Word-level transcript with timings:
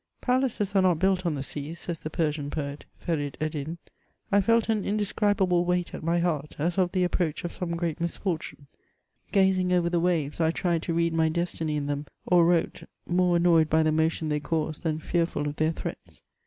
^* 0.01 0.03
Palaces 0.21 0.75
are 0.75 0.81
not 0.81 0.97
built 0.97 1.27
on 1.27 1.35
the 1.35 1.43
sea,'' 1.43 1.75
says 1.75 1.99
the 1.99 2.09
Persian 2.09 2.49
poet 2.49 2.85
Feryd 3.05 3.35
F.ddin, 3.39 3.77
I 4.31 4.41
felt 4.41 4.67
an 4.67 4.81
indescri 4.81 5.35
bable 5.37 5.63
weight 5.63 5.93
at 5.93 6.01
my 6.01 6.17
heart, 6.17 6.55
as 6.57 6.79
of 6.79 6.91
the 6.91 7.03
approach 7.03 7.43
of 7.43 7.53
some 7.53 7.75
great 7.77 8.01
mis 8.01 8.17
fortune. 8.17 8.65
Gazing 9.31 9.71
over 9.71 9.91
the 9.91 9.99
waves 9.99 10.41
I 10.41 10.49
tried 10.49 10.81
to 10.81 10.93
read 10.95 11.13
my 11.13 11.29
destiny 11.29 11.75
in 11.75 11.85
them, 11.85 12.07
or 12.25 12.47
wrote, 12.47 12.81
more 13.05 13.35
annoyed 13.35 13.69
by 13.69 13.83
the 13.83 13.91
motion 13.91 14.29
they 14.29 14.39
caused 14.39 14.81
than 14.81 14.97
fearful 14.97 15.47
of 15.47 15.57
their 15.57 15.71
threats. 15.71 16.23